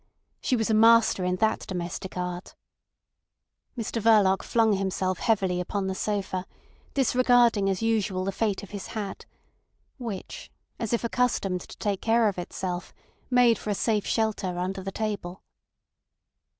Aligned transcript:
She 0.41 0.55
was 0.55 0.71
a 0.71 0.73
master 0.73 1.23
in 1.23 1.35
that 1.35 1.59
domestic 1.67 2.17
art. 2.17 2.55
Mr 3.77 4.01
Verloc 4.01 4.41
flung 4.41 4.73
himself 4.73 5.19
heavily 5.19 5.61
upon 5.61 5.85
the 5.85 5.93
sofa, 5.93 6.47
disregarding 6.95 7.69
as 7.69 7.83
usual 7.83 8.25
the 8.25 8.31
fate 8.31 8.63
of 8.63 8.71
his 8.71 8.87
hat, 8.97 9.27
which, 9.99 10.49
as 10.79 10.91
if 10.91 11.03
accustomed 11.03 11.61
to 11.61 11.77
take 11.77 12.01
care 12.01 12.27
of 12.27 12.39
itself, 12.39 12.95
made 13.29 13.59
for 13.59 13.69
a 13.69 13.75
safe 13.75 14.07
shelter 14.07 14.57
under 14.57 14.81
the 14.81 14.91
table. 14.91 15.43